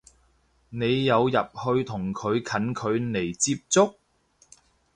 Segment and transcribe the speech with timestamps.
[0.69, 3.93] 你有入去同佢近距離接觸？